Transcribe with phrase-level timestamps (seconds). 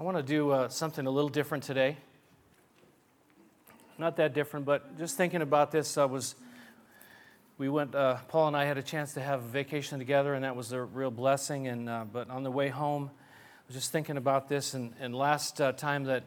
[0.00, 1.96] I want to do uh, something a little different today.
[3.98, 6.36] Not that different, but just thinking about this, I was.
[7.58, 7.96] We went.
[7.96, 10.70] Uh, Paula and I had a chance to have a vacation together, and that was
[10.70, 11.66] a real blessing.
[11.66, 14.72] And uh, but on the way home, I was just thinking about this.
[14.72, 16.22] And, and last uh, time that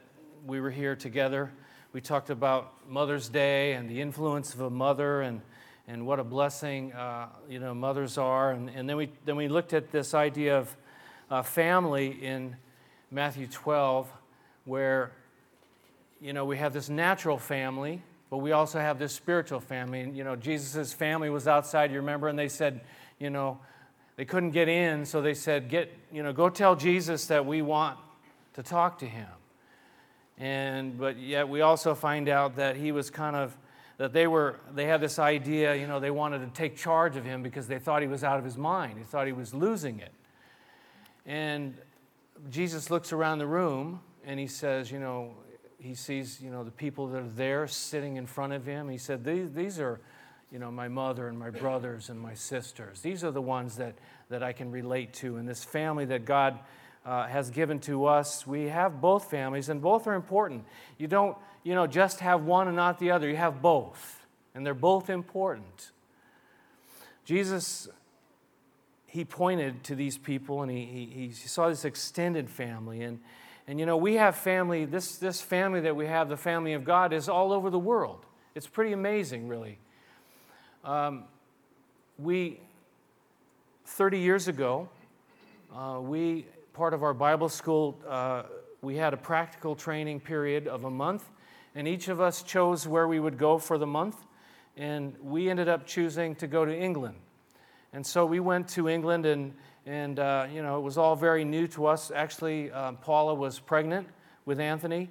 [0.46, 1.50] we were here together,
[1.94, 5.40] we talked about Mother's Day and the influence of a mother, and
[5.88, 8.52] and what a blessing uh, you know mothers are.
[8.52, 10.76] And, and then we then we looked at this idea of
[11.30, 12.58] uh, family in
[13.14, 14.10] Matthew 12,
[14.64, 15.12] where,
[16.22, 20.00] you know, we have this natural family, but we also have this spiritual family.
[20.00, 22.80] And, you know, Jesus' family was outside, you remember, and they said,
[23.20, 23.60] you know,
[24.16, 27.62] they couldn't get in, so they said, get, you know, go tell Jesus that we
[27.62, 28.00] want
[28.54, 29.28] to talk to him.
[30.38, 33.58] And, but yet we also find out that he was kind of,
[33.98, 37.26] that they were, they had this idea, you know, they wanted to take charge of
[37.26, 38.98] him because they thought he was out of his mind.
[38.98, 40.14] He thought he was losing it.
[41.26, 41.76] And
[42.50, 45.36] Jesus looks around the room and he says, you know,
[45.80, 48.90] he sees, you know, the people that are there sitting in front of him.
[48.90, 50.00] He said, these, these are,
[50.52, 53.02] you know, my mother and my brothers and my sisters.
[53.02, 53.96] These are the ones that,
[54.30, 55.38] that I can relate to.
[55.38, 56.60] And this family that God
[57.06, 60.66] uh, has given to us, we have both families, and both are important.
[60.98, 63.28] You don't, you know, just have one and not the other.
[63.28, 65.92] You have both, and they're both important.
[67.26, 67.88] Jesus
[69.12, 73.02] he pointed to these people and he, he, he, saw this extended family.
[73.02, 73.20] And,
[73.68, 76.86] and you know, we have family, this, this family that we have, the family of
[76.86, 78.26] God, is all over the world.
[78.56, 79.80] It's pretty amazing, really.
[80.86, 81.26] Um,
[82.18, 82.62] we,
[83.84, 84.88] 30 years ago,
[85.76, 88.44] uh, we, part of our Bible school, uh,
[88.82, 91.30] we had a practical training period of a month,
[91.76, 94.16] and each of us chose where we would go for the month.
[94.78, 97.18] And we ended up choosing to go to England.
[97.94, 99.54] And so we went to England, and,
[99.86, 102.10] and uh, you know, it was all very new to us.
[102.10, 104.08] Actually, um, Paula was pregnant
[104.46, 105.10] with Anthony,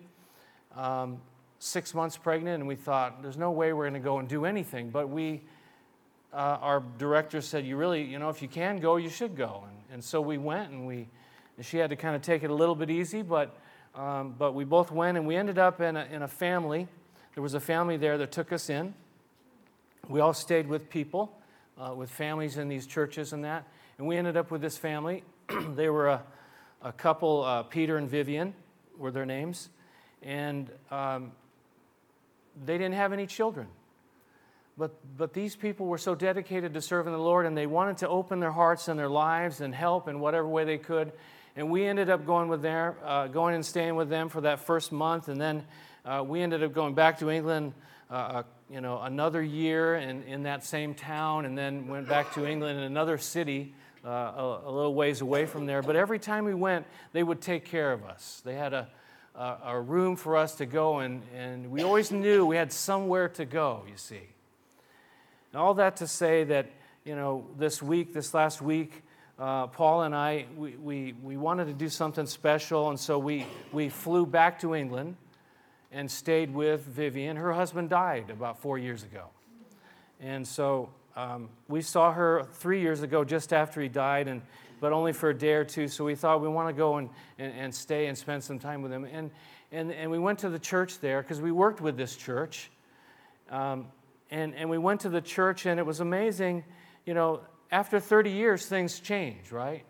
[0.75, 1.21] um,
[1.59, 4.47] six months pregnant, and we thought, there's no way we're going to go and do
[4.47, 4.89] anything.
[4.89, 5.43] But we,
[6.33, 9.65] uh, our director said, you really, you know, if you can go, you should go.
[9.69, 11.07] And, and so we went, and we,
[11.59, 13.55] and she had to kind of take it a little bit easy, but,
[13.95, 16.89] um, but we both went, and we ended up in a, in a family.
[17.35, 18.95] There was a family there that took us in.
[20.09, 21.37] We all stayed with people
[21.81, 23.67] uh, with families in these churches and that.
[23.99, 25.25] And we ended up with this family.
[25.75, 26.23] they were a,
[26.83, 28.55] a couple, uh, Peter and Vivian
[28.99, 29.69] were their names.
[30.23, 31.33] And um,
[32.65, 33.69] they didn't have any children.
[34.77, 38.09] But, but these people were so dedicated to serving the Lord and they wanted to
[38.09, 41.13] open their hearts and their lives and help in whatever way they could.
[41.57, 44.61] And we ended up going with them, uh, going and staying with them for that
[44.61, 45.29] first month.
[45.29, 45.65] And then
[46.05, 47.75] uh, we ended up going back to England
[48.09, 52.47] uh, you know, another year in, in that same town and then went back to
[52.47, 55.83] England in another city uh, a, a, little ways away from there.
[55.83, 58.41] But every time we went, they would take care of us.
[58.45, 58.89] They had a,
[59.35, 63.29] a, a room for us to go, and, and we always knew we had somewhere
[63.31, 64.29] to go, you see.
[65.53, 66.71] And all that to say that,
[67.05, 69.03] you know, this week, this last week,
[69.39, 73.47] uh, Paula and I, we, we, we wanted to do something special, and so we,
[73.73, 75.17] we flew back to England
[75.93, 77.37] and stayed with Vivian.
[77.37, 79.27] Her husband died about four years ago.
[80.21, 84.43] And so um, we saw her three years ago just after he died, and,
[84.81, 85.89] but only for a day or two.
[85.89, 88.83] So we thought we want to go and, and, and stay and spend some time
[88.83, 89.05] with him.
[89.05, 89.31] And,
[89.73, 92.71] and, and we went to the church there because we worked with this church.
[93.51, 93.89] Um,
[94.31, 96.65] and, and we went to the church, and it was amazing.
[97.05, 97.41] You know,
[97.73, 99.85] after 30 years, things change, right?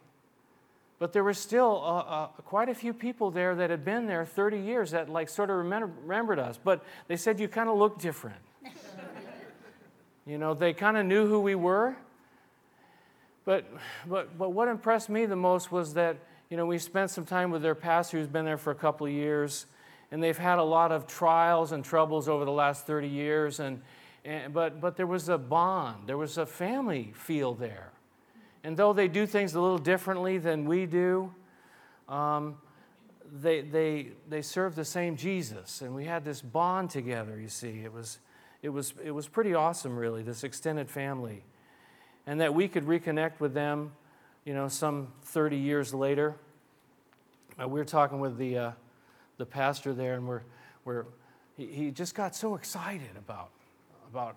[1.00, 4.26] But there were still uh, uh, quite a few people there that had been there
[4.26, 6.60] 30 years that like sort of remember, remembered us.
[6.62, 8.36] But they said you kind of look different.
[10.26, 11.96] you know, they kind of knew who we were.
[13.46, 13.64] But,
[14.06, 16.18] but, but what impressed me the most was that,
[16.50, 19.06] you know, we spent some time with their pastor who's been there for a couple
[19.06, 19.64] of years,
[20.12, 23.58] and they've had a lot of trials and troubles over the last 30 years.
[23.58, 23.80] And,
[24.22, 27.90] and, but, but there was a bond, there was a family feel there.
[28.62, 31.32] And though they do things a little differently than we do,
[32.08, 32.56] um,
[33.32, 35.80] they, they, they serve the same Jesus.
[35.80, 37.80] And we had this bond together, you see.
[37.84, 38.18] It was,
[38.62, 41.42] it, was, it was pretty awesome, really, this extended family.
[42.26, 43.92] And that we could reconnect with them,
[44.44, 46.34] you know, some 30 years later.
[47.60, 48.70] Uh, we were talking with the, uh,
[49.38, 50.42] the pastor there, and we're,
[50.84, 51.04] we're,
[51.56, 53.50] he, he just got so excited about,
[54.10, 54.36] about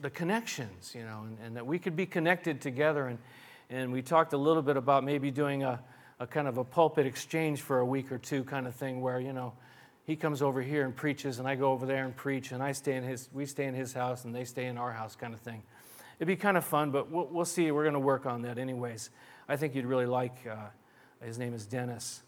[0.00, 3.06] the connections, you know, and, and that we could be connected together.
[3.06, 3.18] And,
[3.68, 5.80] and we talked a little bit about maybe doing a,
[6.20, 9.18] a kind of a pulpit exchange for a week or two kind of thing where,
[9.18, 9.52] you know,
[10.04, 12.72] he comes over here and preaches and I go over there and preach and I
[12.72, 15.34] stay in his, we stay in his house and they stay in our house kind
[15.34, 15.62] of thing.
[16.18, 17.70] It'd be kind of fun, but we'll, we'll see.
[17.72, 19.10] We're going to work on that anyways.
[19.48, 20.68] I think you'd really like, uh,
[21.24, 22.22] his name is Dennis.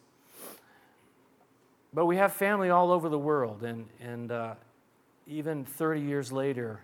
[1.95, 4.55] but we have family all over the world, and, and uh,
[5.27, 6.81] even 30 years later,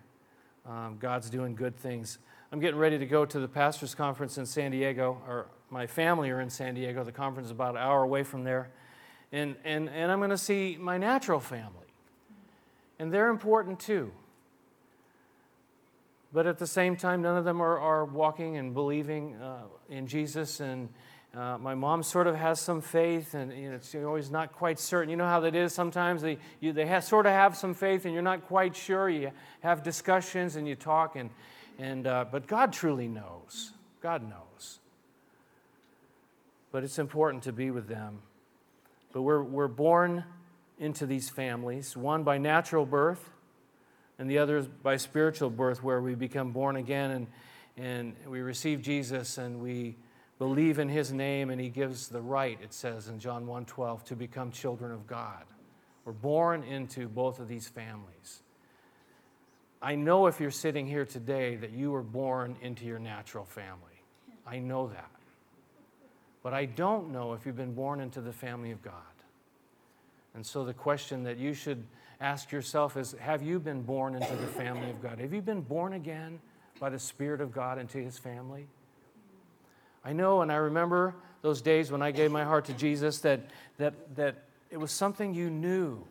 [0.66, 2.18] um, God's doing good things.
[2.54, 6.30] I'm getting ready to go to the pastors' conference in San Diego, or my family
[6.30, 7.02] are in San Diego.
[7.02, 8.70] The conference is about an hour away from there.
[9.32, 11.88] And, and, and I'm going to see my natural family.
[13.00, 14.12] And they're important too.
[16.32, 20.06] But at the same time, none of them are, are walking and believing uh, in
[20.06, 20.60] Jesus.
[20.60, 20.90] And
[21.36, 24.78] uh, my mom sort of has some faith, and you know, it's always not quite
[24.78, 25.10] certain.
[25.10, 26.22] You know how that is sometimes?
[26.22, 29.08] They, you, they have, sort of have some faith, and you're not quite sure.
[29.08, 31.30] You have discussions and you talk, and,
[31.78, 33.72] and, uh, but God truly knows.
[34.00, 34.78] God knows.
[36.70, 38.18] But it's important to be with them.
[39.12, 40.24] But we're, we're born
[40.78, 43.30] into these families, one by natural birth,
[44.18, 47.26] and the other by spiritual birth, where we become born again and,
[47.76, 49.96] and we receive Jesus and we
[50.38, 54.16] believe in his name and he gives the right, it says in John 1:12, to
[54.16, 55.44] become children of God.
[56.04, 58.42] We're born into both of these families.
[59.84, 64.02] I know if you're sitting here today that you were born into your natural family.
[64.46, 65.10] I know that.
[66.42, 68.94] But I don't know if you've been born into the family of God.
[70.34, 71.84] And so the question that you should
[72.18, 75.18] ask yourself is Have you been born into the family of God?
[75.18, 76.40] Have you been born again
[76.80, 78.66] by the Spirit of God into His family?
[80.02, 83.40] I know, and I remember those days when I gave my heart to Jesus that,
[83.76, 86.02] that, that it was something you knew.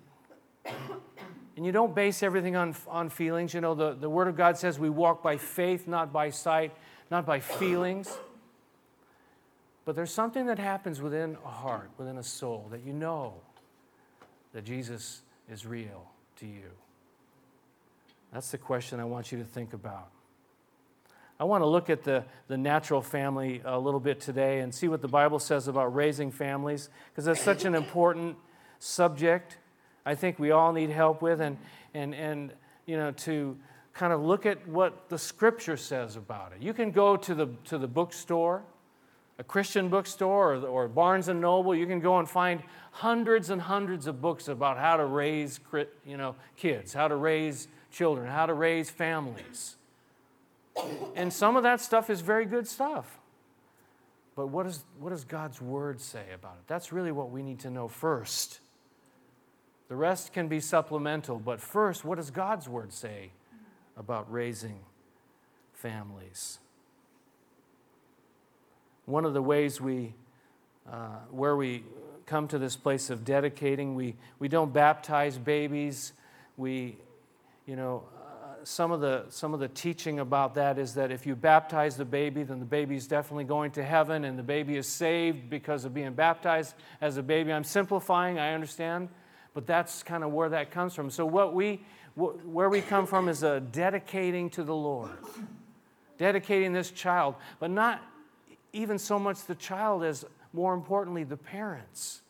[1.55, 3.53] And you don't base everything on, on feelings.
[3.53, 6.73] You know, the, the Word of God says we walk by faith, not by sight,
[7.11, 8.17] not by feelings.
[9.85, 13.35] But there's something that happens within a heart, within a soul, that you know
[14.53, 15.21] that Jesus
[15.51, 16.07] is real
[16.37, 16.71] to you?
[18.31, 20.09] That's the question I want you to think about.
[21.39, 24.87] I want to look at the, the natural family a little bit today and see
[24.87, 28.37] what the Bible says about raising families, because that's such an important
[28.79, 29.57] subject.
[30.05, 31.57] I think we all need help with, and,
[31.93, 32.51] and, and
[32.85, 33.57] you know, to
[33.93, 36.61] kind of look at what the Scripture says about it.
[36.61, 38.63] You can go to the, to the bookstore
[39.39, 42.61] a Christian bookstore or, or Barnes and Noble, you can go and find
[42.91, 45.59] hundreds and hundreds of books about how to raise
[46.05, 49.75] you know, kids, how to raise children, how to raise families.
[51.15, 53.19] And some of that stuff is very good stuff.
[54.35, 56.67] But what, is, what does God's Word say about it?
[56.67, 58.59] That's really what we need to know first.
[59.93, 63.29] The rest can be supplemental, but first, what does God's Word say
[63.95, 64.79] about raising
[65.71, 66.57] families?
[69.05, 70.15] one of the ways we,
[70.91, 71.83] uh, where we
[72.25, 76.13] come to this place of dedicating, we, we don't baptize babies.
[76.57, 76.97] We,
[77.67, 81.27] you know, uh, some, of the, some of the teaching about that is that if
[81.27, 84.75] you baptize the baby, then the baby is definitely going to heaven and the baby
[84.75, 87.53] is saved because of being baptized as a baby.
[87.53, 89.09] I'm simplifying, I understand,
[89.53, 91.09] but that's kind of where that comes from.
[91.09, 91.81] So, what we,
[92.15, 95.11] where we come from is a dedicating to the Lord,
[96.17, 98.01] dedicating this child, but not
[98.73, 102.21] even so much the child as more importantly the parents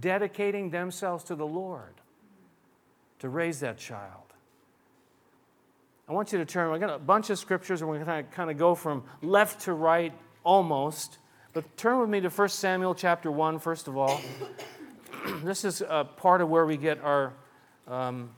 [0.00, 1.94] dedicating themselves to the Lord
[3.18, 4.22] to raise that child.
[6.08, 8.30] I want you to turn, we got a bunch of scriptures and we're going to
[8.30, 10.12] kind of go from left to right
[10.44, 11.18] almost.
[11.52, 14.20] But turn with me to 1 Samuel chapter 1, first of all.
[15.44, 17.32] this is a part of where we get our
[17.86, 18.30] um,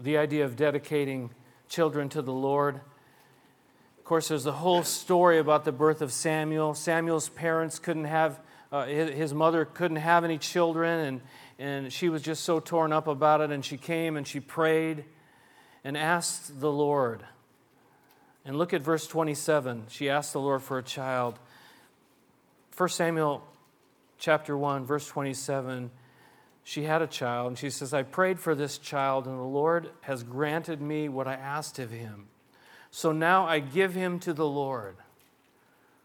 [0.00, 1.30] the idea of dedicating
[1.68, 2.80] children to the Lord
[3.98, 6.74] Of course, there's the whole story about the birth of Samuel.
[6.74, 8.40] Samuel's parents couldn't have,
[8.72, 11.20] uh, his, his mother couldn't have any children, and,
[11.58, 13.50] and she was just so torn up about it.
[13.50, 15.04] And she came and she prayed
[15.84, 17.22] and asked the Lord.
[18.46, 19.84] And look at verse 27.
[19.88, 21.38] She asked the Lord for a child.
[22.76, 23.46] 1 Samuel
[24.18, 25.90] chapter 1, verse 27
[26.68, 29.88] she had a child, and she says, I prayed for this child, and the Lord
[30.02, 32.26] has granted me what I asked of him.
[32.90, 34.96] So now I give him to the Lord.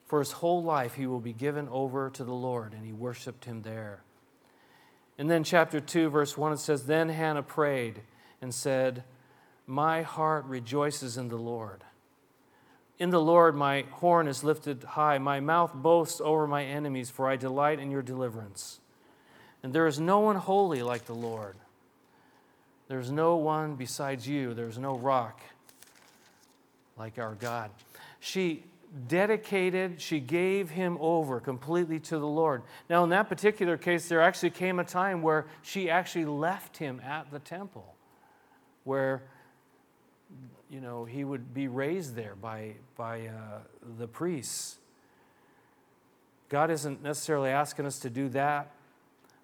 [0.06, 2.72] For his whole life he will be given over to the Lord.
[2.72, 4.04] And he worshiped him there.
[5.18, 8.00] And then, chapter 2, verse 1, it says Then Hannah prayed
[8.42, 9.04] and said,
[9.68, 11.84] My heart rejoices in the Lord.
[13.00, 15.18] In the Lord, my horn is lifted high.
[15.18, 18.80] My mouth boasts over my enemies, for I delight in your deliverance.
[19.64, 21.56] And there is no one holy like the Lord.
[22.88, 24.54] There is no one besides you.
[24.54, 25.40] There is no rock
[26.98, 27.72] like our God.
[28.20, 28.64] She
[29.08, 32.62] dedicated, she gave him over completely to the Lord.
[32.90, 37.02] Now, in that particular case, there actually came a time where she actually left him
[37.04, 37.96] at the temple,
[38.84, 39.24] where
[40.74, 43.60] you know he would be raised there by by uh,
[44.00, 44.78] the priests.
[46.50, 48.72] God isn't necessarily asking us to do that,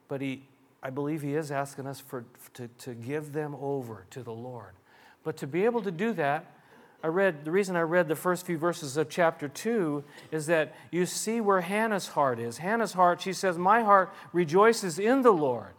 [0.08, 0.44] but he,
[0.84, 4.74] I believe he is asking us for, to, to give them over to the Lord.
[5.24, 6.46] But to be able to do that,
[7.04, 10.76] I read, the reason I read the first few verses of chapter 2 is that
[10.92, 12.60] you see where Hannah's heart is.
[12.60, 15.74] Hannah's heart, she says, My heart rejoices in the Lord.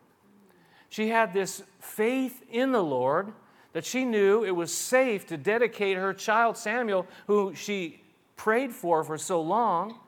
[0.89, 3.33] She had this faith in the Lord
[3.73, 8.03] that she knew it was safe to dedicate her child Samuel, who she
[8.37, 9.99] prayed for for so long,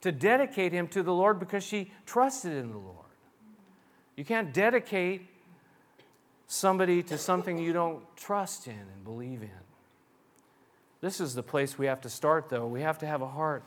[0.00, 2.98] to dedicate him to the Lord because she trusted in the Lord.
[4.16, 5.26] You can't dedicate
[6.46, 9.50] somebody to something you don't trust in and believe in.
[11.00, 12.66] This is the place we have to start, though.
[12.66, 13.64] We have to have a heart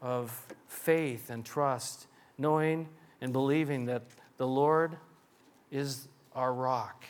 [0.00, 0.30] of
[0.66, 2.06] faith and trust,
[2.38, 2.88] knowing
[3.20, 4.04] and believing that
[4.36, 4.96] the Lord
[5.70, 7.04] is our rock,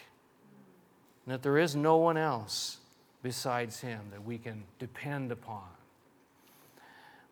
[1.29, 2.79] and that there is no one else
[3.23, 5.65] besides Him that we can depend upon.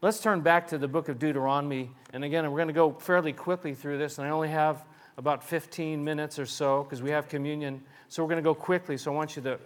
[0.03, 1.93] Let's turn back to the book of Deuteronomy.
[2.13, 4.85] And again, we're going to go fairly quickly through this, and I only have
[5.17, 7.81] about 15 minutes or so because we have communion.
[8.11, 8.99] So we're going to go quickly.
[8.99, 9.59] So I want you to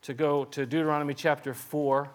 [0.00, 2.08] to go to Deuteronomy chapter 4.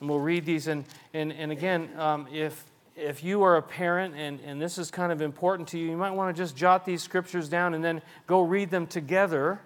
[0.00, 0.66] And we'll read these.
[0.66, 2.64] And, and, and again, um, if,
[2.96, 5.96] if you are a parent and, and this is kind of important to you, you
[5.98, 9.60] might want to just jot these scriptures down and then go read them together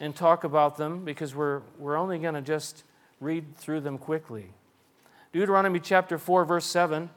[0.00, 2.84] and talk about them because we're, we're only going to just
[3.20, 4.46] read through them quickly.
[5.32, 7.10] Deuteronomy chapter 4, verse 7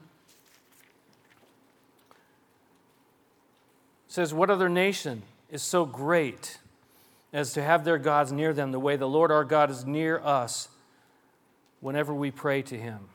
[4.08, 6.58] says, What other nation is so great
[7.32, 10.18] as to have their gods near them the way the Lord our God is near
[10.18, 10.68] us
[11.80, 13.08] whenever we pray to him.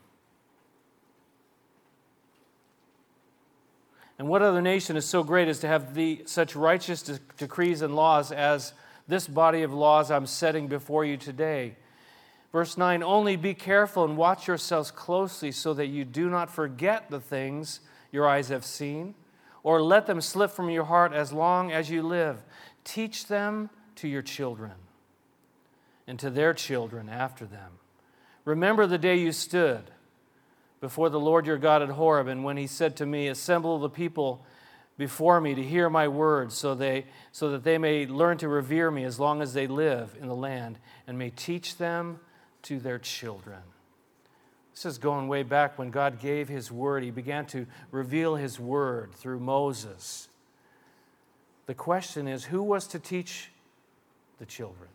[4.17, 7.81] And what other nation is so great as to have the, such righteous de- decrees
[7.81, 8.73] and laws as
[9.07, 11.75] this body of laws I'm setting before you today?
[12.51, 17.09] Verse 9 Only be careful and watch yourselves closely so that you do not forget
[17.09, 17.81] the things
[18.11, 19.13] your eyes have seen,
[19.61, 22.43] or let them slip from your heart as long as you live.
[22.83, 24.71] Teach them to your children
[26.07, 27.73] and to their children after them.
[28.45, 29.91] Remember the day you stood
[30.79, 33.89] before the Lord your God at Horeb, and when he said to me, Assemble the
[33.89, 34.45] people
[34.97, 38.89] before me to hear my words, so, they, so that they may learn to revere
[38.89, 42.19] me as long as they live in the land, and may teach them
[42.63, 43.59] to their children.
[44.73, 47.03] This is going way back when God gave his word.
[47.03, 50.27] He began to reveal his word through Moses.
[51.65, 53.51] The question is who was to teach
[54.37, 54.89] the children?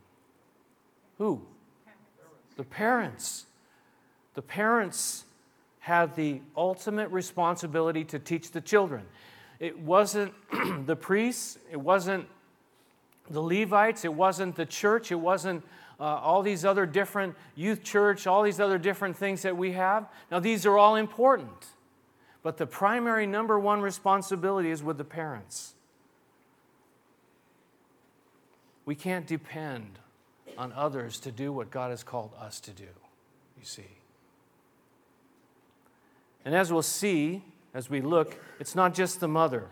[1.19, 1.43] Who?
[2.57, 3.47] The parents.
[4.35, 5.25] The parents
[5.79, 9.07] had the ultimate responsibility to teach the children.
[9.61, 10.33] It wasn't
[10.87, 12.27] the priests, it wasn't
[13.29, 15.63] the Levites, it wasn't the church, it wasn't
[16.01, 20.09] uh, all these other different youth church, all these other different things that we have.
[20.31, 21.67] Now, these are all important,
[22.43, 25.75] but the primary number one responsibility is with the parents.
[28.87, 29.99] We can't depend
[30.57, 32.89] on others to do what God has called us to do,
[33.59, 33.85] you see.
[36.45, 37.43] And as we'll see,
[37.75, 39.69] as we look, it's not just the mother,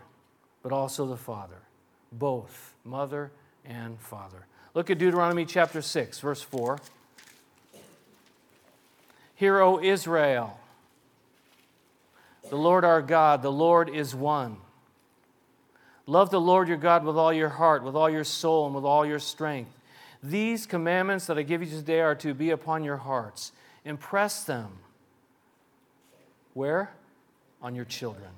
[0.63, 1.61] but also the father.
[2.11, 3.31] Both, mother
[3.65, 4.45] and father.
[4.73, 6.79] Look at Deuteronomy chapter 6, verse 4.
[9.35, 10.59] Hear, O Israel,
[12.49, 14.57] the Lord our God, the Lord is one.
[16.05, 18.83] Love the Lord your God with all your heart, with all your soul, and with
[18.83, 19.71] all your strength.
[20.23, 23.51] These commandments that I give you today are to be upon your hearts.
[23.85, 24.79] Impress them.
[26.53, 26.91] Where?
[27.61, 28.29] On your children.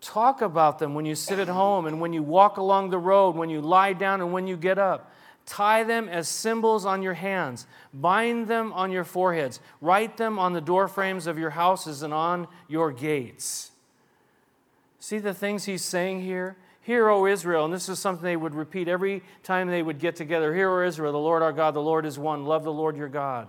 [0.00, 3.36] Talk about them when you sit at home and when you walk along the road,
[3.36, 5.10] when you lie down and when you get up.
[5.46, 7.66] Tie them as symbols on your hands.
[7.92, 9.60] Bind them on your foreheads.
[9.80, 13.70] Write them on the doorframes of your houses and on your gates.
[14.98, 16.56] See the things he's saying here?
[16.80, 20.16] Hear, O Israel, and this is something they would repeat every time they would get
[20.16, 20.54] together.
[20.54, 22.44] Hear, O Israel, the Lord our God, the Lord is one.
[22.44, 23.48] Love the Lord your God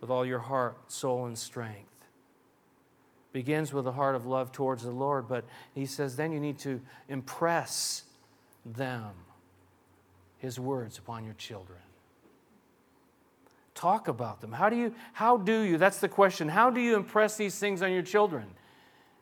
[0.00, 1.95] with all your heart, soul, and strength.
[3.36, 6.58] Begins with a heart of love towards the Lord, but he says then you need
[6.60, 8.04] to impress
[8.64, 9.10] them,
[10.38, 11.80] his words, upon your children.
[13.74, 14.52] Talk about them.
[14.52, 17.82] How do you, how do you, that's the question, how do you impress these things
[17.82, 18.46] on your children?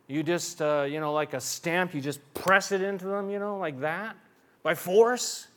[0.07, 3.41] You just, uh, you know, like a stamp, you just press it into them, you
[3.41, 4.15] know, like that,
[4.63, 5.49] by force.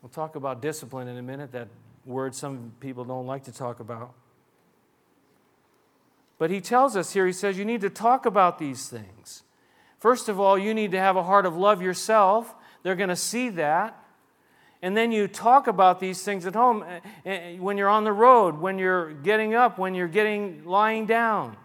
[0.00, 1.68] We'll talk about discipline in a minute, that
[2.06, 4.14] word some people don't like to talk about.
[6.40, 9.42] But he tells us here, he says, you need to talk about these things.
[9.98, 12.54] First of all, you need to have a heart of love yourself.
[12.82, 14.02] They're going to see that.
[14.80, 18.12] And then you talk about these things at home eh, eh, when you're on the
[18.14, 21.58] road, when you're getting up, when you're getting lying down.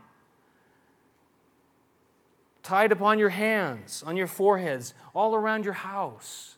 [2.62, 6.58] tied upon your hands, on your foreheads, all around your house.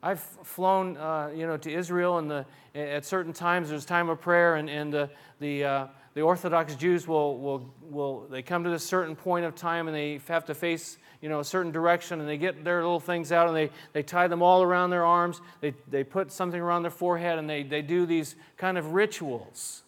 [0.00, 4.20] I've flown, uh, you know, to Israel, and the, at certain times there's time of
[4.20, 8.70] prayer, and, and the, the, uh, the Orthodox Jews will, will, will they come to
[8.70, 12.20] this certain point of time, and they have to face, you know, a certain direction,
[12.20, 15.04] and they get their little things out, and they, they tie them all around their
[15.04, 15.40] arms.
[15.60, 19.82] They, they put something around their forehead, and they, they do these kind of rituals.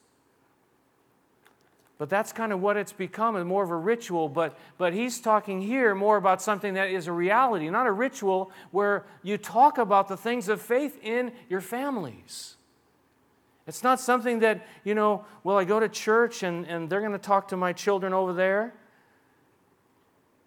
[1.98, 4.28] But that's kind of what it's become, more of a ritual.
[4.28, 8.50] But, but he's talking here more about something that is a reality, not a ritual
[8.72, 12.56] where you talk about the things of faith in your families.
[13.66, 17.12] It's not something that, you know, well, I go to church and, and they're going
[17.12, 18.74] to talk to my children over there.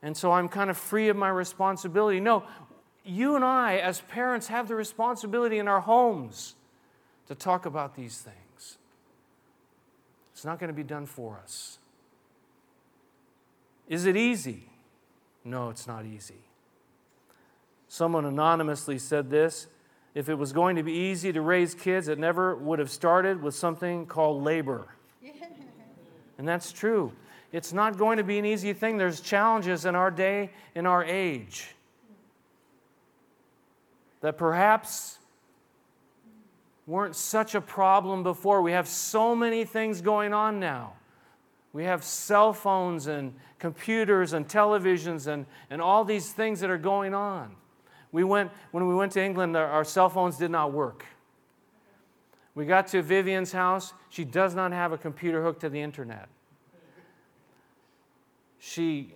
[0.03, 2.19] And so I'm kind of free of my responsibility.
[2.19, 2.43] No,
[3.03, 6.55] you and I, as parents, have the responsibility in our homes
[7.27, 8.77] to talk about these things.
[10.33, 11.79] It's not going to be done for us.
[13.88, 14.69] Is it easy?
[15.43, 16.41] No, it's not easy.
[17.88, 19.67] Someone anonymously said this
[20.17, 23.39] if it was going to be easy to raise kids, it never would have started
[23.39, 24.88] with something called labor.
[26.39, 27.13] and that's true.
[27.51, 28.97] It's not going to be an easy thing.
[28.97, 31.75] There's challenges in our day, in our age,
[34.21, 35.19] that perhaps
[36.88, 38.63] weren't such a problem before.
[38.63, 40.93] We have so many things going on now.
[41.74, 46.79] We have cell phones and computers and televisions and, and all these things that are
[46.79, 47.55] going on.
[48.11, 51.05] We went, when we went to England, our, our cell phones did not work.
[52.55, 53.93] We got to Vivian's house.
[54.09, 56.27] She does not have a computer hooked to the internet.
[58.59, 59.13] She,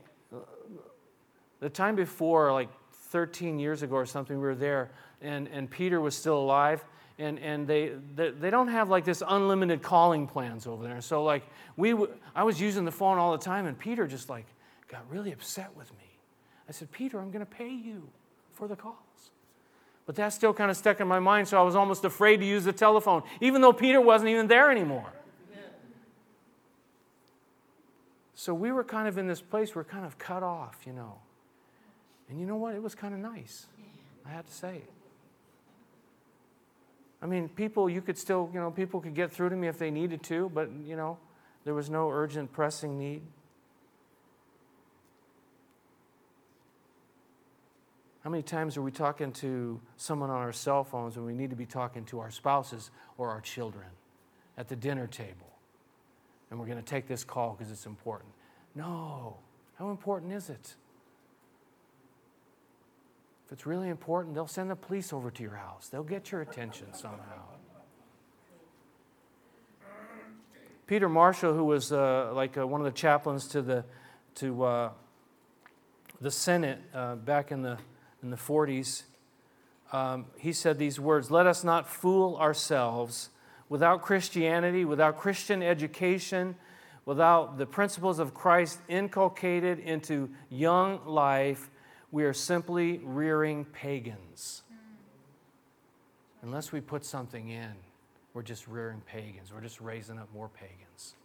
[1.60, 2.70] the time before, like
[3.10, 6.86] 13 years ago or something, we were there, and, and Peter was still alive
[7.22, 11.02] and, and they, they, they, don't have like this unlimited calling plans over there.
[11.02, 11.44] So like
[11.78, 14.46] we, w- I was using the phone all the time, and Peter just like
[14.88, 16.18] got really upset with me.
[16.68, 18.10] I said, Peter, I'm going to pay you
[18.54, 18.96] for the calls.
[20.06, 22.46] But that still kind of stuck in my mind, so I was almost afraid to
[22.46, 25.12] use the telephone, even though Peter wasn't even there anymore.
[28.34, 31.20] So we were kind of in this place, we're kind of cut off, you know.
[32.28, 32.74] And you know what?
[32.74, 33.68] It was kind of nice,
[34.26, 34.78] I had to say.
[34.78, 34.90] It.
[37.22, 39.78] I mean, people, you could still, you know, people could get through to me if
[39.78, 41.20] they needed to, but, you know,
[41.66, 43.22] there was no urgent, pressing need.
[48.24, 51.50] How many times are we talking to someone on our cell phones when we need
[51.50, 53.88] to be talking to our spouses or our children
[54.58, 55.48] at the dinner table?
[56.50, 58.32] And we're going to take this call because it's important.
[58.76, 59.38] No.
[59.76, 60.76] How important is it?
[63.48, 65.88] If it's really important, they'll send the police over to your house.
[65.88, 67.42] They'll get your attention somehow.
[70.86, 73.84] Peter Marshall, who was uh, like uh, one of the chaplains to the,
[74.36, 74.90] to, uh,
[76.20, 77.78] the Senate uh, back in the,
[78.22, 79.04] in the 40s,
[79.92, 83.30] um, he said these words Let us not fool ourselves.
[83.70, 86.56] Without Christianity, without Christian education,
[87.06, 91.70] without the principles of Christ inculcated into young life,
[92.12, 94.64] we are simply rearing pagans.
[96.42, 97.72] Unless we put something in,
[98.34, 99.54] we're just rearing pagans.
[99.54, 101.16] We're just raising up more pagans.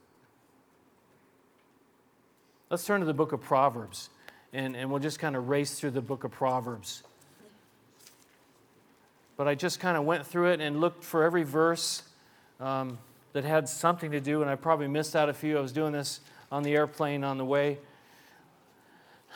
[2.70, 4.10] Let's turn to the book of Proverbs,
[4.52, 7.02] and, and we'll just kind of race through the book of Proverbs.
[9.36, 12.02] But I just kind of went through it and looked for every verse
[12.58, 12.98] um,
[13.32, 15.58] that had something to do, and I probably missed out a few.
[15.58, 17.78] I was doing this on the airplane on the way.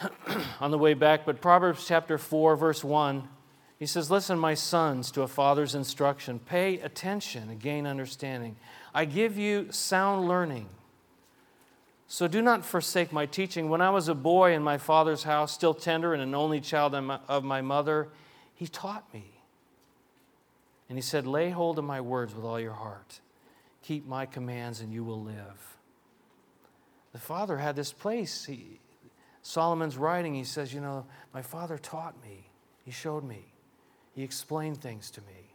[0.60, 3.28] on the way back, but Proverbs chapter 4, verse 1,
[3.78, 6.38] he says, Listen, my sons, to a father's instruction.
[6.38, 8.56] Pay attention and gain understanding.
[8.94, 10.68] I give you sound learning.
[12.12, 13.68] So do not forsake my teaching.
[13.68, 16.92] When I was a boy in my father's house, still tender and an only child
[16.92, 18.08] of my mother,
[18.52, 19.30] he taught me.
[20.88, 23.20] And he said, Lay hold of my words with all your heart.
[23.84, 25.76] Keep my commands, and you will live.
[27.12, 28.44] The father had this place.
[28.44, 28.80] He,
[29.42, 32.50] Solomon's writing, he says, You know, my father taught me,
[32.84, 33.44] he showed me,
[34.16, 35.54] he explained things to me.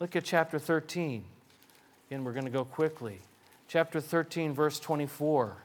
[0.00, 1.24] Look at chapter 13.
[2.08, 3.20] Again, we're going to go quickly.
[3.68, 5.56] Chapter 13, verse 24.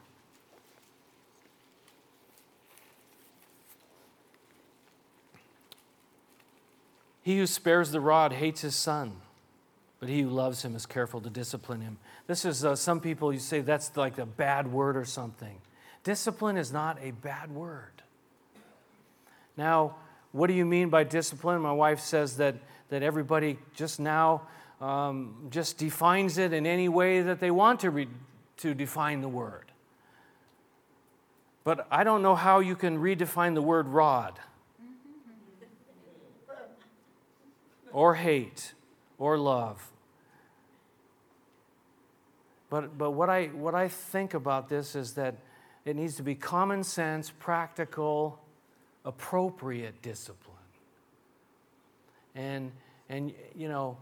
[7.22, 9.12] He who spares the rod hates his son,
[10.00, 11.98] but he who loves him is careful to discipline him.
[12.26, 15.60] This is uh, some people, you say that's like a bad word or something.
[16.02, 18.02] Discipline is not a bad word.
[19.56, 19.96] Now,
[20.32, 21.60] what do you mean by discipline?
[21.60, 22.54] My wife says that,
[22.88, 24.42] that everybody just now
[24.80, 28.08] um, just defines it in any way that they want to, re-
[28.58, 29.70] to define the word.
[31.64, 34.40] But I don't know how you can redefine the word rod
[37.92, 38.72] or hate
[39.18, 39.90] or love.
[42.70, 45.34] But, but what, I, what I think about this is that
[45.84, 48.38] it needs to be common sense, practical,
[49.04, 50.56] appropriate discipline.
[52.34, 52.70] And,
[53.08, 53.98] and you know,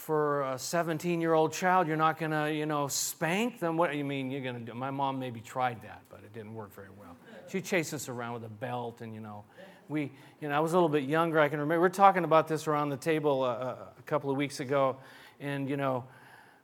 [0.00, 3.76] for a 17 year old child, you're not going to, you know, spank them.
[3.76, 4.74] What do you mean you're going to do?
[4.74, 7.16] My mom maybe tried that, but it didn't work very well.
[7.48, 9.44] She chased us around with a belt, and, you know,
[9.88, 11.38] we, you know, I was a little bit younger.
[11.38, 14.30] I can remember, we are talking about this around the table a, uh, a couple
[14.30, 14.96] of weeks ago,
[15.38, 16.04] and, you know,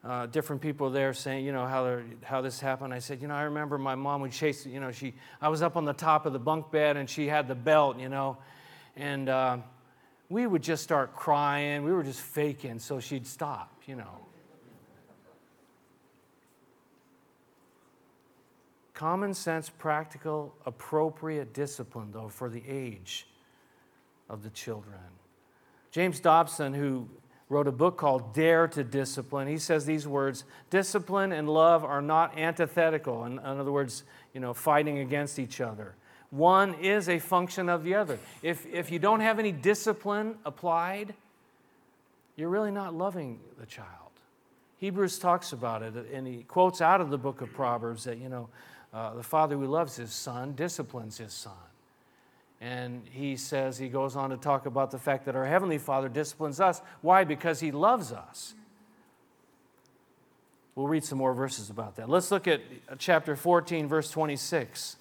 [0.02, 2.94] uh, different people there saying, you know, how, how this happened.
[2.94, 5.60] I said, you know, I remember my mom would chase, you know, she, I was
[5.60, 8.38] up on the top of the bunk bed and she had the belt, you know,
[8.96, 9.58] and uh,
[10.28, 11.84] we would just start crying.
[11.84, 14.26] We were just faking, so she'd stop, you know.
[18.94, 23.26] Common sense, practical, appropriate discipline, though, for the age
[24.30, 24.98] of the children.
[25.90, 27.08] James Dobson, who
[27.48, 29.48] wrote a book called Dare to Discipline.
[29.48, 33.24] He says these words Discipline and love are not antithetical.
[33.24, 35.94] In, in other words, you know, fighting against each other.
[36.30, 38.18] One is a function of the other.
[38.42, 41.14] If, if you don't have any discipline applied,
[42.36, 43.88] you're really not loving the child.
[44.78, 48.28] Hebrews talks about it, and he quotes out of the book of Proverbs that, you
[48.28, 48.48] know,
[48.92, 51.52] uh, the father who loves his son disciplines his son.
[52.60, 56.08] And he says, he goes on to talk about the fact that our Heavenly Father
[56.08, 56.80] disciplines us.
[57.02, 57.24] Why?
[57.24, 58.54] Because He loves us.
[60.74, 62.08] We'll read some more verses about that.
[62.08, 62.60] Let's look at
[62.98, 64.96] chapter 14, verse 26.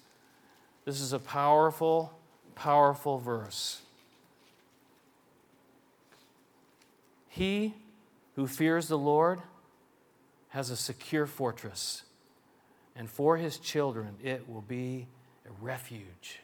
[0.86, 2.16] This is a powerful,
[2.54, 3.82] powerful verse.
[7.28, 7.74] He
[8.36, 9.42] who fears the Lord
[10.50, 12.04] has a secure fortress,
[12.94, 15.08] and for his children it will be
[15.44, 16.38] a refuge.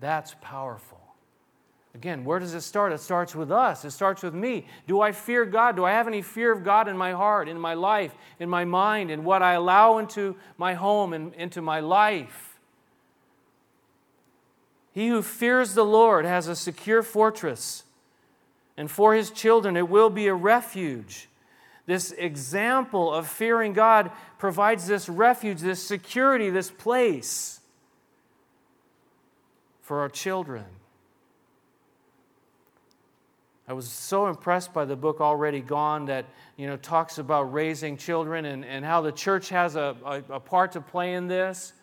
[0.00, 1.00] That's powerful.
[1.94, 2.92] Again, where does it start?
[2.92, 3.84] It starts with us.
[3.84, 4.66] It starts with me.
[4.86, 5.76] Do I fear God?
[5.76, 8.64] Do I have any fear of God in my heart, in my life, in my
[8.64, 12.55] mind, in what I allow into my home and into my life?
[14.96, 17.84] He who fears the Lord has a secure fortress,
[18.78, 21.28] and for his children it will be a refuge.
[21.84, 27.60] This example of fearing God provides this refuge, this security, this place
[29.82, 30.64] for our children.
[33.68, 36.24] I was so impressed by the book Already Gone that
[36.56, 40.40] you know talks about raising children and, and how the church has a, a, a
[40.40, 41.74] part to play in this.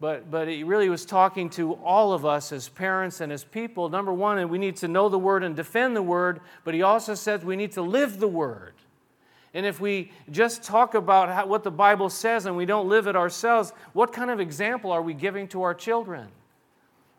[0.00, 3.88] But, but he really was talking to all of us as parents and as people.
[3.88, 6.82] Number one, and we need to know the word and defend the word, but he
[6.82, 8.74] also says we need to live the word.
[9.54, 13.06] And if we just talk about how, what the Bible says and we don't live
[13.06, 16.26] it ourselves, what kind of example are we giving to our children?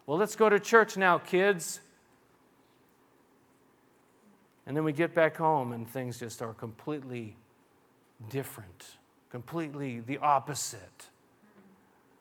[0.05, 1.79] Well, let's go to church now, kids.
[4.67, 7.37] And then we get back home and things just are completely
[8.29, 8.97] different,
[9.29, 11.07] completely the opposite.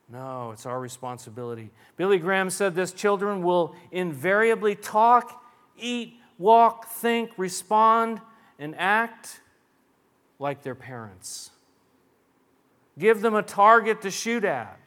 [0.07, 1.71] No, it's our responsibility.
[1.97, 5.43] Billy Graham said this children will invariably talk,
[5.77, 8.21] eat, walk, think, respond,
[8.59, 9.41] and act
[10.37, 11.49] like their parents.
[12.99, 14.79] Give them a target to shoot at.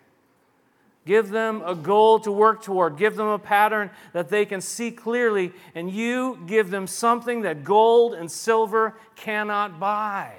[1.05, 2.97] Give them a goal to work toward.
[2.99, 5.53] Give them a pattern that they can see clearly.
[5.75, 10.35] And you give them something that gold and silver cannot buy.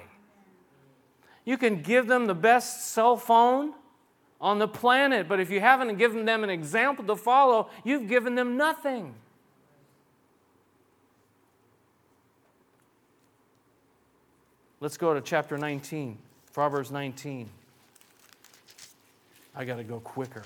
[1.44, 3.74] You can give them the best cell phone
[4.40, 8.34] on the planet, but if you haven't given them an example to follow, you've given
[8.34, 9.14] them nothing.
[14.80, 16.16] Let's go to chapter 19,
[16.54, 17.50] Proverbs 19.
[19.54, 20.42] I got to go quicker.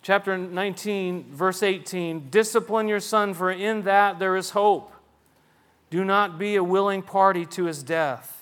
[0.00, 4.90] chapter 19, verse 18 Discipline your son, for in that there is hope.
[5.90, 8.37] Do not be a willing party to his death.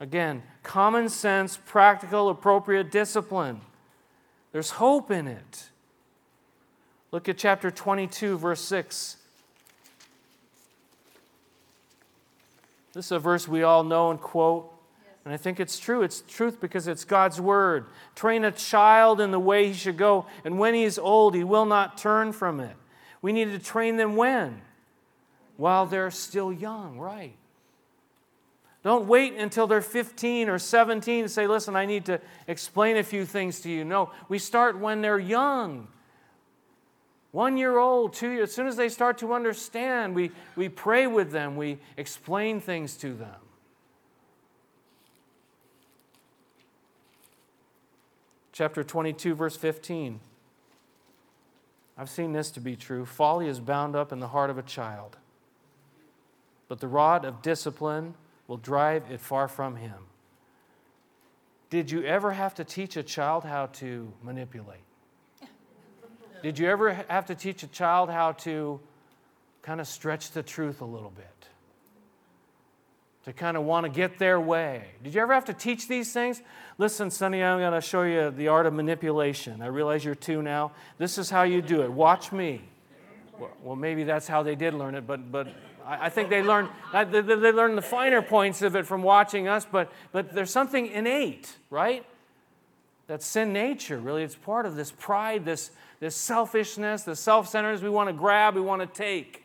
[0.00, 3.60] Again, common sense, practical, appropriate discipline.
[4.52, 5.68] There's hope in it.
[7.12, 9.16] Look at chapter 22, verse 6.
[12.92, 14.72] This is a verse we all know and quote.
[15.24, 16.02] And I think it's true.
[16.02, 17.86] It's truth because it's God's word.
[18.14, 21.44] Train a child in the way he should go, and when he is old, he
[21.44, 22.74] will not turn from it.
[23.20, 24.62] We need to train them when?
[25.58, 27.36] While they're still young, right?
[28.82, 33.02] Don't wait until they're 15 or 17 to say, listen, I need to explain a
[33.02, 33.84] few things to you.
[33.84, 35.88] No, we start when they're young.
[37.32, 41.06] One year old, two years, as soon as they start to understand, we, we pray
[41.06, 43.36] with them, we explain things to them.
[48.52, 50.20] Chapter 22, verse 15.
[51.96, 53.04] I've seen this to be true.
[53.04, 55.18] Folly is bound up in the heart of a child,
[56.66, 58.14] but the rod of discipline
[58.50, 59.94] will drive it far from him.
[61.70, 64.80] Did you ever have to teach a child how to manipulate?
[66.42, 68.80] Did you ever have to teach a child how to
[69.62, 71.26] kind of stretch the truth a little bit?
[73.26, 74.86] To kind of want to get their way?
[75.04, 76.42] Did you ever have to teach these things?
[76.76, 79.62] Listen, Sonny, I'm going to show you the art of manipulation.
[79.62, 80.72] I realize you're two now.
[80.98, 81.92] This is how you do it.
[81.92, 82.62] Watch me.
[83.62, 85.46] Well, maybe that's how they did learn it, but, but
[85.86, 87.02] I think they learned, they
[87.52, 92.04] learned the finer points of it from watching us, but, but there's something innate, right?
[93.06, 94.22] That's sin nature, really.
[94.22, 98.54] It's part of this pride, this, this selfishness, the self centeredness we want to grab,
[98.54, 99.44] we want to take.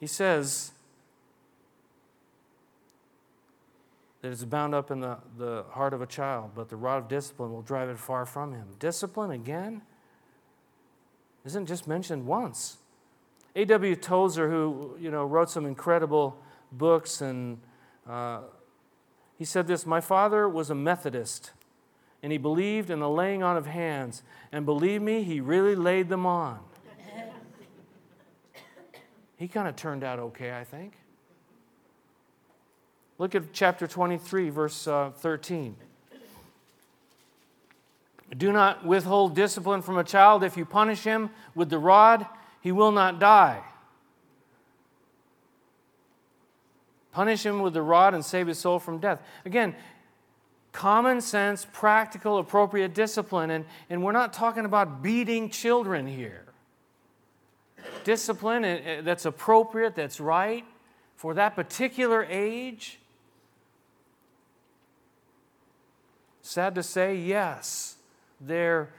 [0.00, 0.72] He says
[4.20, 7.08] that it's bound up in the, the heart of a child, but the rod of
[7.08, 8.66] discipline will drive it far from him.
[8.80, 9.82] Discipline, again,
[11.44, 12.78] isn't just mentioned once.
[13.54, 13.96] A.W.
[13.96, 16.36] Tozer, who you know, wrote some incredible
[16.70, 17.60] books, and
[18.08, 18.40] uh,
[19.36, 21.52] he said this My father was a Methodist
[22.22, 24.22] and he believed in the laying on of hands.
[24.52, 26.60] And believe me, he really laid them on.
[29.36, 30.94] he kind of turned out okay, I think.
[33.18, 35.76] Look at chapter 23, verse uh, 13.
[38.36, 40.42] Do not withhold discipline from a child.
[40.42, 42.26] If you punish him with the rod,
[42.62, 43.62] he will not die.
[47.10, 49.20] Punish him with the rod and save his soul from death.
[49.44, 49.74] Again,
[50.72, 53.50] common sense, practical, appropriate discipline.
[53.50, 56.46] And, and we're not talking about beating children here.
[58.04, 60.64] Discipline eh, eh, that's appropriate, that's right
[61.16, 62.98] for that particular age.
[66.40, 67.96] Sad to say, yes,
[68.40, 68.90] there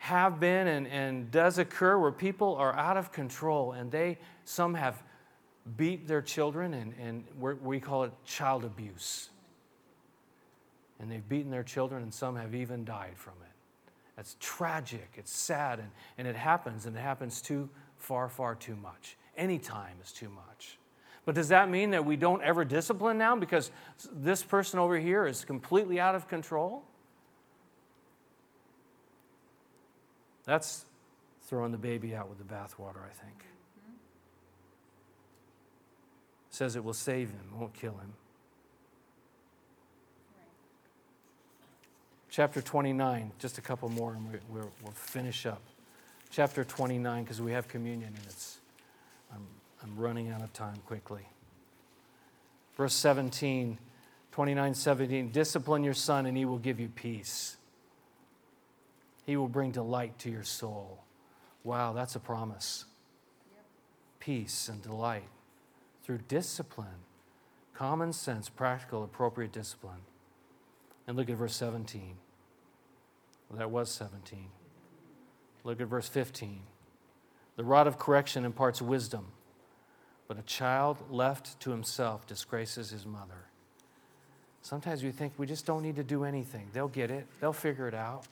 [0.00, 4.74] have been and, and does occur where people are out of control and they, some
[4.74, 5.02] have
[5.76, 9.30] beat their children and, and we call it child abuse
[11.00, 13.92] and they've beaten their children, and some have even died from it.
[14.16, 18.76] That's tragic, it's sad, and, and it happens, and it happens too far, far too
[18.76, 19.16] much.
[19.36, 20.78] Any time is too much.
[21.24, 23.70] But does that mean that we don't ever discipline now because
[24.12, 26.84] this person over here is completely out of control?
[30.50, 30.84] That's
[31.42, 33.38] throwing the baby out with the bathwater, I think.
[33.38, 33.92] Mm-hmm.
[36.50, 38.12] says it will save him, won't kill him.
[42.30, 45.62] Chapter 29, just a couple more and we, will we'll finish up.
[46.30, 48.58] Chapter 29, because we have communion and it's,
[49.32, 49.46] I'm,
[49.84, 51.28] I'm running out of time quickly.
[52.76, 53.78] Verse 17,
[54.32, 57.56] 29, 17, discipline your son and he will give you peace.
[59.30, 61.04] He will bring delight to your soul.
[61.62, 62.86] Wow, that's a promise.
[64.18, 65.28] Peace and delight
[66.02, 67.04] through discipline,
[67.72, 70.00] common sense, practical, appropriate discipline.
[71.06, 72.16] And look at verse 17.
[73.48, 74.46] Well, that was 17.
[75.62, 76.62] Look at verse 15.
[77.54, 79.26] The rod of correction imparts wisdom,
[80.26, 83.46] but a child left to himself disgraces his mother.
[84.60, 86.66] Sometimes we think we just don't need to do anything.
[86.72, 88.26] They'll get it, they'll figure it out.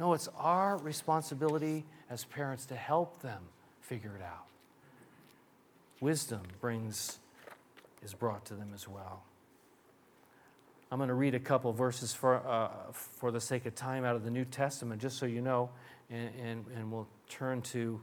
[0.00, 3.42] No, it's our responsibility as parents to help them
[3.82, 4.46] figure it out.
[6.00, 7.18] Wisdom brings
[8.02, 9.22] is brought to them as well.
[10.90, 14.16] I'm going to read a couple verses for, uh, for the sake of time out
[14.16, 15.68] of the New Testament, just so you know,
[16.08, 18.00] and, and, and we'll turn to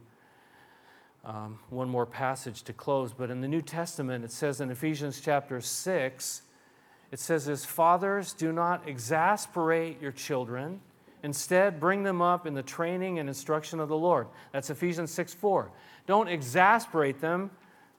[1.24, 3.12] um, one more passage to close.
[3.12, 6.42] But in the New Testament, it says in Ephesians chapter 6,
[7.10, 10.80] it says "As Fathers, do not exasperate your children.
[11.22, 14.28] Instead, bring them up in the training and instruction of the Lord.
[14.52, 15.70] That's Ephesians 6 4.
[16.06, 17.50] Don't exasperate them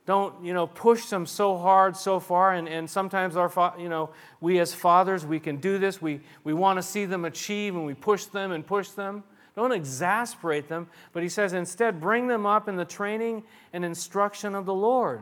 [0.09, 3.87] don't you know push them so hard so far and, and sometimes our fa- you
[3.87, 4.09] know
[4.41, 7.85] we as fathers we can do this we, we want to see them achieve and
[7.85, 9.23] we push them and push them
[9.55, 14.55] don't exasperate them but he says instead bring them up in the training and instruction
[14.55, 15.21] of the lord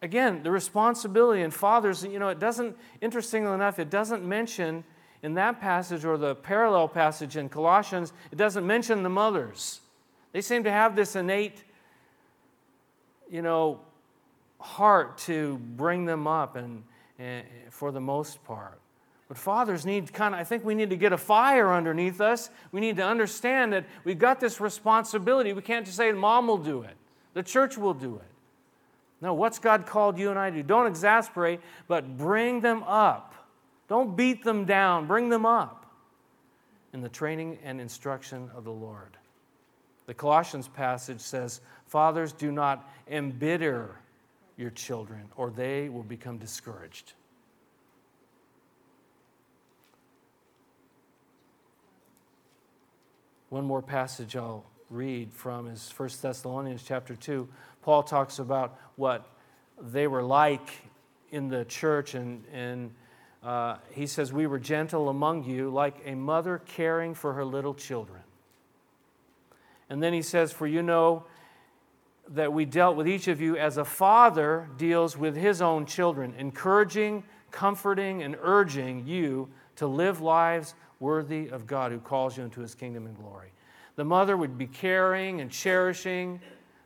[0.00, 4.82] again the responsibility and fathers you know it doesn't interestingly enough it doesn't mention
[5.22, 9.80] in that passage or the parallel passage in colossians it doesn't mention the mothers
[10.32, 11.64] they seem to have this innate
[13.32, 13.80] you know,
[14.60, 16.84] heart to bring them up and,
[17.18, 18.78] and for the most part.
[19.26, 22.50] But fathers need kind of, I think we need to get a fire underneath us.
[22.70, 25.54] We need to understand that we've got this responsibility.
[25.54, 26.94] We can't just say, Mom will do it,
[27.32, 28.28] the church will do it.
[29.22, 30.62] No, what's God called you and I to do?
[30.62, 33.31] Don't exasperate, but bring them up.
[33.88, 35.78] Don't beat them down, bring them up.
[36.92, 39.16] in the training and instruction of the Lord.
[40.06, 43.96] The Colossians passage says, Fathers, do not embitter
[44.58, 47.14] your children, or they will become discouraged.
[53.48, 57.48] One more passage I'll read from is 1 Thessalonians chapter 2.
[57.82, 59.26] Paul talks about what
[59.80, 60.70] they were like
[61.30, 62.94] in the church, and, and
[63.42, 67.74] uh, he says, We were gentle among you, like a mother caring for her little
[67.74, 68.22] children.
[69.90, 71.24] And then he says, For you know
[72.28, 76.34] that we dealt with each of you as a father deals with his own children,
[76.38, 82.60] encouraging, comforting, and urging you to live lives worthy of God who calls you into
[82.60, 83.52] his kingdom and glory.
[83.96, 86.40] The mother would be caring and cherishing,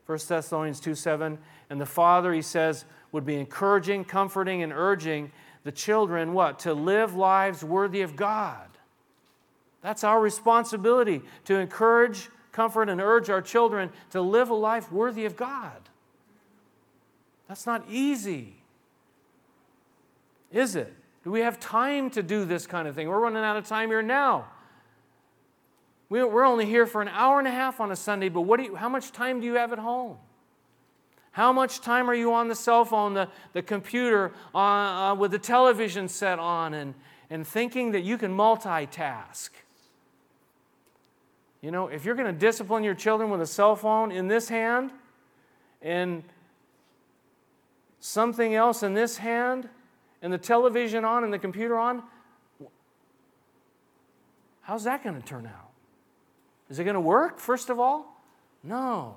[0.07, 1.38] 1 Thessalonians 2 7.
[1.69, 5.31] And the father, he says, would be encouraging, comforting, and urging
[5.66, 6.61] the children what?
[6.61, 8.68] To live lives worthy of God.
[9.83, 15.24] That's our responsibility to encourage, comfort, and urge our children to live a life worthy
[15.24, 15.76] of God.
[17.48, 18.55] That's not easy,
[20.52, 20.94] is it?
[21.24, 23.09] Do we have time to do this kind of thing?
[23.09, 24.46] We're running out of time here now.
[26.09, 28.66] We're only here for an hour and a half on a Sunday, but what do
[28.66, 30.18] you, how much time do you have at home?
[31.37, 35.33] How much time are you on the cell phone, the, the computer, uh, uh, with
[35.33, 36.94] the television set on, and,
[37.29, 39.51] and thinking that you can multitask?
[41.61, 44.49] You know, if you're going to discipline your children with a cell phone in this
[44.49, 44.92] hand
[45.83, 46.22] and
[48.01, 49.68] something else in this hand
[50.22, 52.03] and the television on and the computer on,
[54.62, 55.68] how's that going to turn out?
[56.70, 58.22] Is it going to work, first of all?
[58.62, 59.16] No.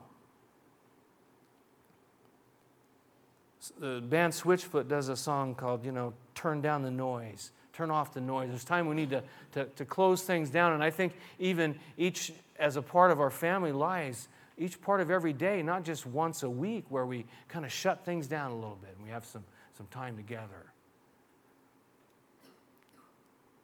[3.78, 7.52] The band Switchfoot does a song called, you know, Turn Down the Noise.
[7.74, 8.50] Turn off the noise.
[8.50, 10.74] There's time we need to, to, to close things down.
[10.74, 14.28] And I think even each, as a part of our family lives,
[14.58, 18.04] each part of every day, not just once a week, where we kind of shut
[18.04, 19.46] things down a little bit and we have some,
[19.78, 20.74] some time together.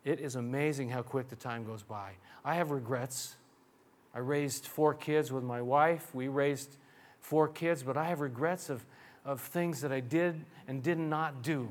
[0.05, 2.11] It is amazing how quick the time goes by.
[2.45, 3.35] I have regrets
[4.15, 6.15] I raised four kids with my wife.
[6.15, 6.77] We raised
[7.19, 8.85] four kids, but I have regrets of,
[9.25, 11.69] of things that I did and did not do.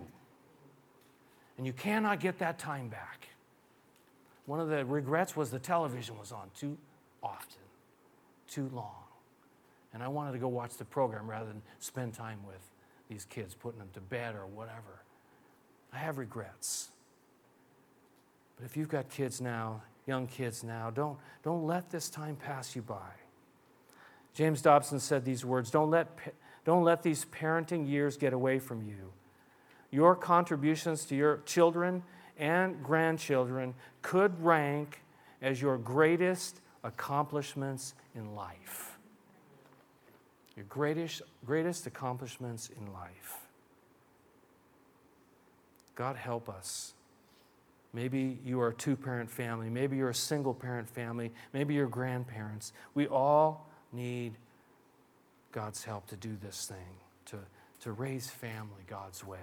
[1.57, 3.29] And you cannot get that time back.
[4.47, 6.77] One of the regrets was the television was on too
[7.23, 7.63] often,
[8.49, 9.05] too long.
[9.93, 12.61] And I wanted to go watch the program rather than spend time with
[13.09, 15.03] these kids, putting them to bed or whatever.
[15.93, 16.89] I have regrets.
[18.57, 20.91] But if you've got kids now, young kids now.
[20.91, 23.11] Don't, don't let this time pass you by.
[24.35, 26.09] James Dobson said these words don't let,
[26.65, 29.13] don't let these parenting years get away from you.
[29.91, 32.03] Your contributions to your children
[32.39, 35.03] and grandchildren could rank
[35.41, 38.99] as your greatest accomplishments in life.
[40.57, 43.47] Your greatest, greatest accomplishments in life.
[45.95, 46.95] God help us
[47.95, 49.71] Maybe you are a two parent family.
[49.71, 51.33] Maybe you're a single parent family.
[51.53, 52.73] Maybe you're grandparents.
[52.93, 54.35] We all need
[55.55, 57.39] God's help to do this thing, to,
[57.83, 59.39] to raise family God's way.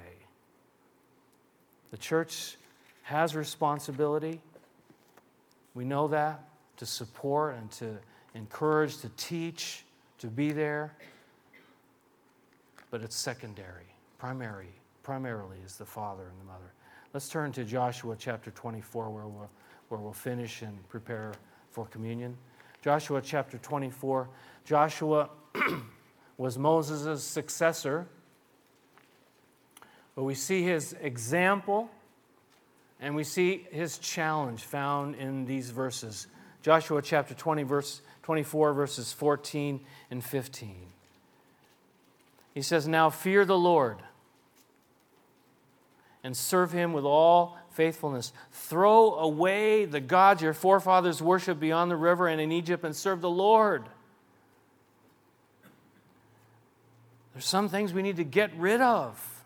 [1.91, 2.57] The church
[3.03, 4.41] has responsibility.
[5.73, 6.43] We know that
[6.77, 7.97] to support and to
[8.35, 9.85] encourage, to teach,
[10.17, 10.93] to be there.
[12.89, 13.85] But it's secondary.
[14.17, 14.67] Primary,
[15.03, 16.73] primarily is the father and the mother.
[17.13, 19.49] Let's turn to Joshua chapter 24, where we'll,
[19.87, 21.31] where we'll finish and prepare
[21.69, 22.35] for communion.
[22.81, 24.27] Joshua chapter 24.
[24.65, 25.29] Joshua
[26.41, 28.07] was Moses' successor,
[30.15, 31.87] but we see his example
[32.99, 36.25] and we see his challenge found in these verses.
[36.63, 40.75] Joshua chapter 20, verse 24, verses 14 and 15.
[42.55, 43.97] He says, Now fear the Lord
[46.23, 48.33] and serve him with all faithfulness.
[48.51, 53.21] Throw away the gods your forefathers worshiped beyond the river and in Egypt and serve
[53.21, 53.83] the Lord.
[57.33, 59.43] There's some things we need to get rid of.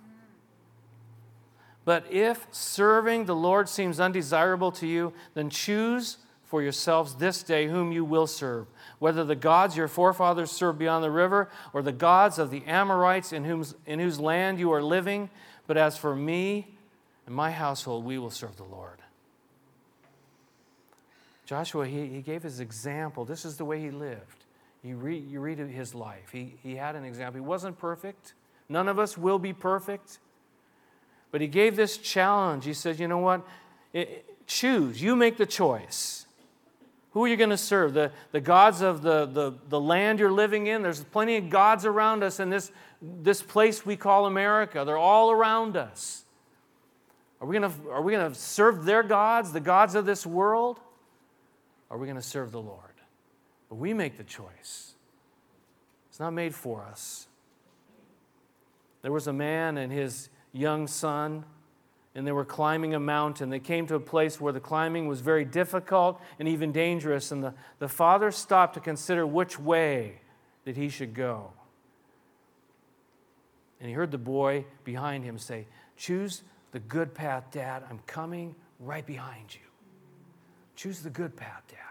[1.83, 7.67] But if serving the Lord seems undesirable to you, then choose for yourselves this day
[7.67, 8.67] whom you will serve,
[8.97, 13.33] whether the gods your forefathers served beyond the river or the gods of the Amorites
[13.33, 15.29] in whose, in whose land you are living.
[15.67, 16.75] But as for me
[17.25, 18.99] and my household, we will serve the Lord.
[21.45, 23.25] Joshua, he, he gave his example.
[23.25, 24.44] This is the way he lived.
[24.85, 26.29] You read, you read his life.
[26.31, 27.41] He, he had an example.
[27.41, 28.35] He wasn't perfect.
[28.69, 30.19] None of us will be perfect.
[31.31, 32.65] But he gave this challenge.
[32.65, 33.41] He said, you know what?
[33.93, 35.01] It, choose.
[35.01, 36.27] You make the choice.
[37.11, 37.93] Who are you going to serve?
[37.95, 40.83] The, the gods of the, the, the land you're living in?
[40.83, 42.71] There's plenty of gods around us in this,
[43.01, 44.83] this place we call America.
[44.85, 46.25] They're all around us.
[47.41, 50.27] Are we going to, are we going to serve their gods, the gods of this
[50.27, 50.79] world?
[51.89, 52.94] Or are we going to serve the Lord?
[53.69, 54.93] But we make the choice.
[56.09, 57.27] It's not made for us.
[59.01, 61.45] There was a man and his young son
[62.15, 63.49] and they were climbing a mountain.
[63.49, 67.43] They came to a place where the climbing was very difficult and even dangerous, and
[67.43, 70.21] the, the father stopped to consider which way
[70.63, 71.51] that he should go.
[73.81, 77.83] And he heard the boy behind him say, Choose the good path, Dad.
[77.89, 79.61] I'm coming right behind you.
[80.75, 81.84] Choose the good path, Dad.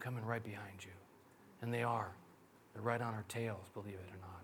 [0.00, 0.90] Coming right behind you.
[1.62, 2.10] And they are.
[2.74, 4.42] They're right on our tails, believe it or not.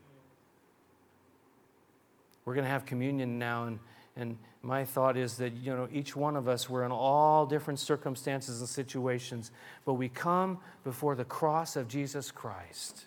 [2.45, 3.79] We're going to have communion now, and
[4.17, 7.81] and my thought is that, you know, each one of us, we're in all different
[7.81, 9.51] circumstances and situations,
[9.85, 13.07] but we come before the cross of Jesus Christ.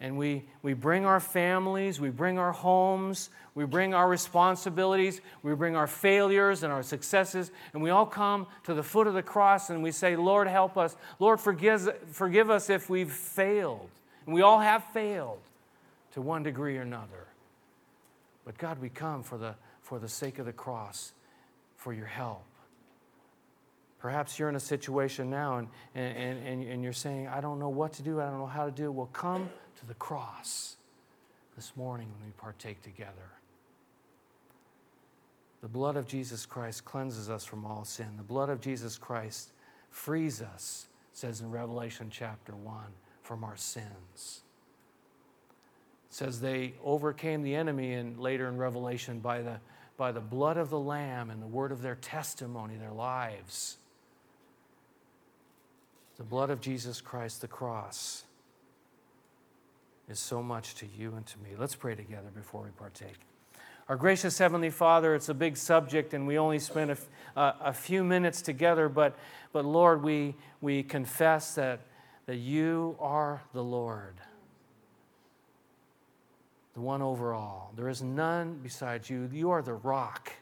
[0.00, 5.54] And we, we bring our families, we bring our homes, we bring our responsibilities, we
[5.54, 9.22] bring our failures and our successes, and we all come to the foot of the
[9.22, 10.96] cross and we say, Lord, help us.
[11.18, 13.90] Lord, forgive, forgive us if we've failed.
[14.24, 15.40] And we all have failed
[16.12, 17.26] to one degree or another.
[18.46, 19.54] But God, we come for the
[19.90, 21.12] for the sake of the cross,
[21.74, 22.44] for your help.
[24.00, 27.68] Perhaps you're in a situation now and, and, and, and you're saying, I don't know
[27.68, 28.90] what to do, I don't know how to do it.
[28.92, 30.76] Well, come to the cross
[31.54, 33.12] this morning when we partake together.
[35.60, 38.06] The blood of Jesus Christ cleanses us from all sin.
[38.16, 39.52] The blood of Jesus Christ
[39.90, 42.76] frees us, says in Revelation chapter 1,
[43.22, 44.40] from our sins.
[46.08, 49.60] It says they overcame the enemy and later in Revelation by the
[50.00, 53.76] by the blood of the Lamb and the word of their testimony, their lives.
[56.20, 58.24] The blood of Jesus Christ, the cross,
[60.06, 61.52] is so much to you and to me.
[61.56, 63.18] Let's pray together before we partake.
[63.88, 66.98] Our gracious Heavenly Father, it's a big subject, and we only spent a,
[67.62, 69.16] a few minutes together, but,
[69.54, 71.80] but Lord, we, we confess that,
[72.26, 74.16] that you are the Lord
[76.74, 77.72] the one over all.
[77.76, 79.28] There is none besides you.
[79.32, 80.32] You are the rock.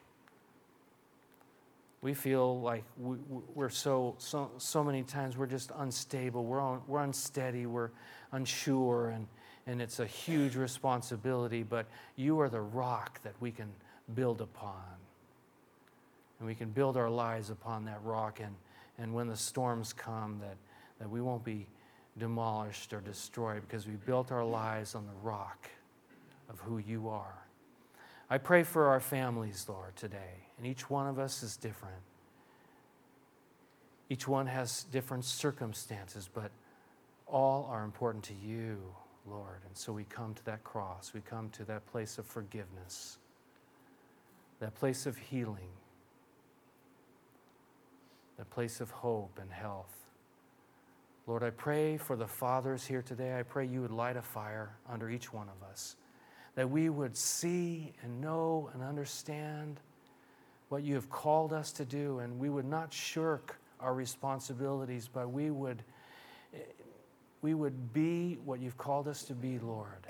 [2.00, 3.16] We feel like we,
[3.58, 7.90] are so, so, so many times we're just unstable, we're, we're unsteady, we're
[8.30, 9.26] unsure, and,
[9.66, 13.68] and it's a huge responsibility, but you are the rock that we can
[14.14, 14.76] build upon.
[16.38, 18.54] And we can build our lives upon that rock, and,
[18.98, 20.56] and when the storms come, that,
[21.00, 21.66] that we won't be
[22.16, 25.68] demolished or destroyed because we built our lives on the rock
[26.48, 27.47] of who you are.
[28.30, 32.02] I pray for our families, Lord, today, and each one of us is different.
[34.10, 36.50] Each one has different circumstances, but
[37.26, 38.78] all are important to you,
[39.26, 39.60] Lord.
[39.66, 43.16] And so we come to that cross, we come to that place of forgiveness,
[44.60, 45.70] that place of healing,
[48.36, 49.94] that place of hope and health.
[51.26, 53.38] Lord, I pray for the fathers here today.
[53.38, 55.96] I pray you would light a fire under each one of us
[56.58, 59.78] that we would see and know and understand
[60.70, 65.30] what you have called us to do, and we would not shirk our responsibilities, but
[65.30, 65.84] we would,
[67.42, 70.04] we would be what you've called us to be, Lord.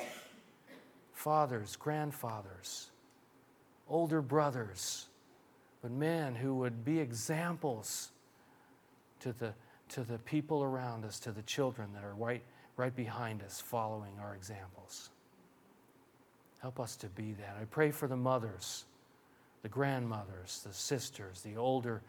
[1.13, 2.87] Fathers, grandfathers,
[3.87, 5.09] older brothers,
[5.83, 8.09] but men who would be examples
[9.21, 9.53] to the,
[9.91, 12.43] to the people around us, to the children that are right,
[12.79, 15.11] right behind us, following our examples.
[16.61, 17.57] Help us to be that.
[17.61, 18.85] I pray for the mothers,
[19.63, 22.03] the grandmothers, the sisters, the older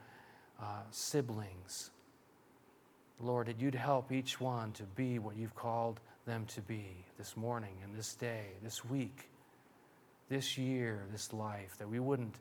[0.61, 1.91] uh, siblings.
[3.21, 7.35] Lord, that you'd help each one to be what you've called them to be this
[7.35, 9.29] morning and this day, this week,
[10.29, 12.35] this year, this life, that we wouldn't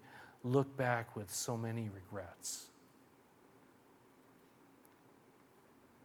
[0.44, 2.66] look back with so many regrets.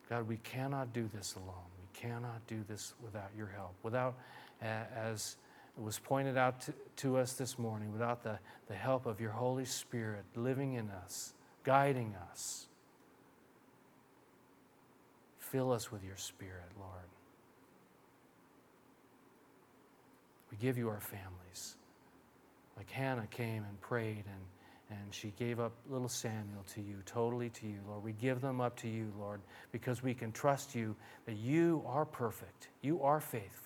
[0.10, 1.70] God, we cannot do this alone.
[1.80, 4.16] We cannot do this without your help, without,
[4.62, 5.36] as
[5.78, 9.32] it was pointed out to, to us this morning without the, the help of your
[9.32, 12.68] Holy Spirit living in us, guiding us.
[15.40, 17.10] Fill us with your Spirit, Lord.
[20.52, 21.76] We give you our families.
[22.78, 27.50] Like Hannah came and prayed and, and she gave up little Samuel to you, totally
[27.50, 28.04] to you, Lord.
[28.04, 30.96] We give them up to you, Lord, because we can trust you
[31.26, 33.63] that you are perfect, you are faithful.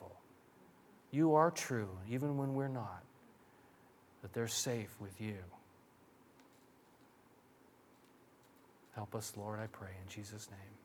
[1.18, 3.02] You are true, even when we're not,
[4.22, 5.40] that they're safe with you.
[8.94, 10.77] Help us, Lord, I pray, in Jesus' name.